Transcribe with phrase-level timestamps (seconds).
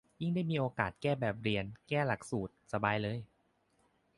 [0.21, 3.17] ยิ่งได้มีโอกาสแก้แบบเรียน แก้หลักสูตร สบายเลย